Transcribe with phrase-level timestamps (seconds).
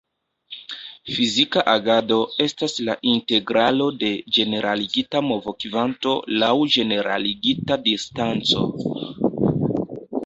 [1.15, 8.67] Fizika agado estas la integralo de ĝeneraligita movokvanto laŭ ĝeneraligita distanco.